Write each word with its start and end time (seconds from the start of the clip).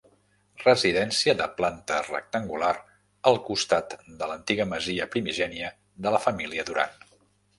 Residència 0.61 1.33
de 1.41 1.45
planta 1.59 1.97
rectangular 2.05 2.71
al 3.33 3.37
costat 3.49 3.95
de 4.23 4.29
l'antiga 4.31 4.67
masia 4.73 5.09
primigènia 5.17 5.71
de 6.07 6.17
la 6.17 6.23
família 6.27 6.69
Duran. 6.71 6.97